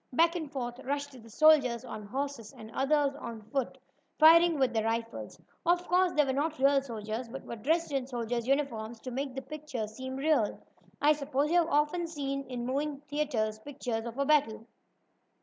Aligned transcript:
Back 0.11 0.35
and 0.35 0.51
forth 0.51 0.79
rushed 0.79 1.11
the 1.11 1.29
soldiers 1.29 1.85
on 1.85 2.07
horses, 2.07 2.51
and 2.57 2.71
others 2.71 3.13
on 3.19 3.43
foot, 3.51 3.77
firing 4.17 4.57
with 4.57 4.73
their 4.73 4.85
rifles. 4.85 5.39
Of 5.63 5.87
course 5.87 6.11
they 6.13 6.25
were 6.25 6.33
not 6.33 6.57
real 6.57 6.81
soldiers, 6.81 7.29
but 7.29 7.45
were 7.45 7.55
dressed 7.55 7.91
in 7.91 8.07
soldiers' 8.07 8.47
uniforms 8.47 8.99
to 9.01 9.11
make 9.11 9.35
the 9.35 9.43
picture 9.43 9.85
seem 9.85 10.15
real. 10.15 10.59
I 10.99 11.13
suppose 11.13 11.51
you 11.51 11.59
have 11.59 11.69
often 11.69 12.07
seen 12.07 12.45
in 12.49 12.65
moving 12.65 13.01
picture 13.01 13.09
theatres 13.45 13.59
pictures 13.59 14.05
of 14.07 14.17
a 14.17 14.25
battle. 14.25 14.65